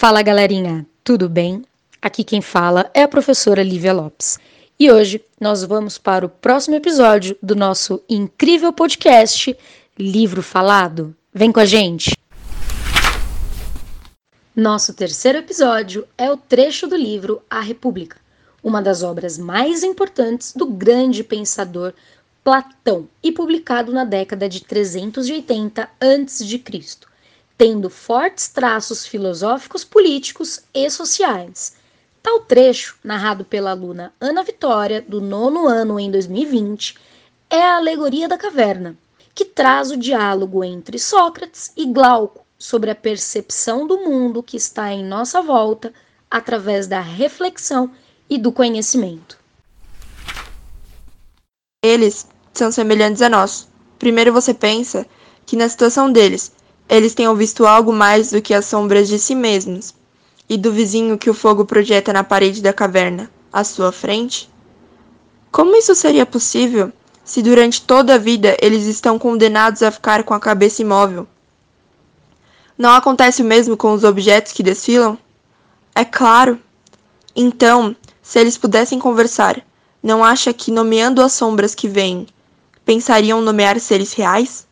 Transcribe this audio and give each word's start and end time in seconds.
Fala 0.00 0.22
galerinha, 0.22 0.86
tudo 1.04 1.28
bem? 1.28 1.62
Aqui 2.00 2.24
quem 2.24 2.40
fala 2.40 2.90
é 2.94 3.02
a 3.02 3.06
professora 3.06 3.62
Lívia 3.62 3.92
Lopes. 3.92 4.38
E 4.78 4.90
hoje 4.90 5.22
nós 5.38 5.62
vamos 5.62 5.98
para 5.98 6.24
o 6.24 6.28
próximo 6.30 6.74
episódio 6.74 7.36
do 7.42 7.54
nosso 7.54 8.02
incrível 8.08 8.72
podcast 8.72 9.54
Livro 9.98 10.42
Falado. 10.42 11.14
Vem 11.34 11.52
com 11.52 11.60
a 11.60 11.66
gente! 11.66 12.16
Nosso 14.56 14.94
terceiro 14.94 15.36
episódio 15.36 16.08
é 16.16 16.32
o 16.32 16.36
trecho 16.38 16.86
do 16.86 16.96
livro 16.96 17.42
A 17.50 17.60
República, 17.60 18.16
uma 18.64 18.80
das 18.80 19.02
obras 19.02 19.36
mais 19.36 19.82
importantes 19.82 20.54
do 20.54 20.64
grande 20.64 21.22
pensador 21.22 21.92
Platão 22.42 23.06
e 23.22 23.30
publicado 23.30 23.92
na 23.92 24.06
década 24.06 24.48
de 24.48 24.64
380 24.64 25.82
a.C 25.82 26.46
tendo 27.60 27.90
fortes 27.90 28.48
traços 28.48 29.04
filosóficos, 29.04 29.84
políticos 29.84 30.62
e 30.72 30.88
sociais. 30.88 31.74
Tal 32.22 32.40
trecho, 32.40 32.96
narrado 33.04 33.44
pela 33.44 33.72
aluna 33.72 34.14
Ana 34.18 34.42
Vitória, 34.42 35.04
do 35.06 35.20
nono 35.20 35.68
ano 35.68 36.00
em 36.00 36.10
2020, 36.10 36.96
é 37.50 37.62
a 37.62 37.76
Alegoria 37.76 38.26
da 38.26 38.38
Caverna, 38.38 38.96
que 39.34 39.44
traz 39.44 39.90
o 39.90 39.98
diálogo 39.98 40.64
entre 40.64 40.98
Sócrates 40.98 41.70
e 41.76 41.84
Glauco 41.84 42.46
sobre 42.58 42.90
a 42.90 42.94
percepção 42.94 43.86
do 43.86 43.98
mundo 43.98 44.42
que 44.42 44.56
está 44.56 44.90
em 44.90 45.04
nossa 45.04 45.42
volta 45.42 45.92
através 46.30 46.86
da 46.86 47.00
reflexão 47.02 47.90
e 48.30 48.38
do 48.38 48.50
conhecimento. 48.50 49.36
Eles 51.84 52.26
são 52.54 52.72
semelhantes 52.72 53.20
a 53.20 53.28
nós. 53.28 53.68
Primeiro 53.98 54.32
você 54.32 54.54
pensa 54.54 55.06
que 55.44 55.56
na 55.56 55.68
situação 55.68 56.10
deles 56.10 56.58
eles 56.90 57.14
tenham 57.14 57.36
visto 57.36 57.64
algo 57.64 57.92
mais 57.92 58.32
do 58.32 58.42
que 58.42 58.52
as 58.52 58.66
sombras 58.66 59.06
de 59.08 59.16
si 59.16 59.34
mesmos 59.34 59.94
e 60.48 60.58
do 60.58 60.72
vizinho 60.72 61.16
que 61.16 61.30
o 61.30 61.34
fogo 61.34 61.64
projeta 61.64 62.12
na 62.12 62.24
parede 62.24 62.60
da 62.60 62.72
caverna, 62.72 63.30
à 63.52 63.62
sua 63.62 63.92
frente? 63.92 64.50
Como 65.52 65.76
isso 65.76 65.94
seria 65.94 66.26
possível 66.26 66.92
se 67.24 67.42
durante 67.42 67.82
toda 67.82 68.16
a 68.16 68.18
vida 68.18 68.56
eles 68.60 68.86
estão 68.86 69.20
condenados 69.20 69.84
a 69.84 69.90
ficar 69.92 70.24
com 70.24 70.34
a 70.34 70.40
cabeça 70.40 70.82
imóvel? 70.82 71.28
Não 72.76 72.90
acontece 72.90 73.40
o 73.40 73.44
mesmo 73.44 73.76
com 73.76 73.92
os 73.92 74.02
objetos 74.02 74.52
que 74.52 74.62
desfilam? 74.62 75.16
É 75.94 76.04
claro. 76.04 76.58
Então, 77.36 77.94
se 78.20 78.40
eles 78.40 78.58
pudessem 78.58 78.98
conversar, 78.98 79.62
não 80.02 80.24
acha 80.24 80.52
que, 80.52 80.72
nomeando 80.72 81.22
as 81.22 81.34
sombras 81.34 81.74
que 81.74 81.86
vêm, 81.86 82.26
pensariam 82.84 83.40
nomear 83.40 83.78
seres 83.78 84.12
reais? 84.12 84.66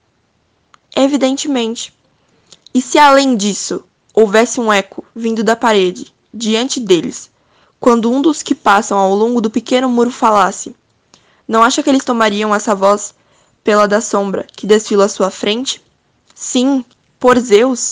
Evidentemente. 0.96 1.96
E 2.74 2.82
se 2.82 2.98
além 2.98 3.36
disso 3.36 3.84
houvesse 4.12 4.60
um 4.60 4.72
eco 4.72 5.04
vindo 5.14 5.42
da 5.42 5.56
parede, 5.56 6.12
diante 6.32 6.80
deles, 6.80 7.30
quando 7.80 8.10
um 8.10 8.20
dos 8.20 8.42
que 8.42 8.54
passam 8.54 8.98
ao 8.98 9.14
longo 9.14 9.40
do 9.40 9.50
pequeno 9.50 9.88
muro 9.88 10.10
falasse, 10.10 10.74
não 11.46 11.62
acha 11.62 11.82
que 11.82 11.88
eles 11.88 12.04
tomariam 12.04 12.54
essa 12.54 12.74
voz 12.74 13.14
pela 13.64 13.86
da 13.86 14.00
sombra 14.00 14.46
que 14.56 14.66
desfila 14.66 15.06
à 15.06 15.08
sua 15.08 15.30
frente? 15.30 15.82
Sim, 16.34 16.84
por 17.18 17.38
Zeus! 17.38 17.86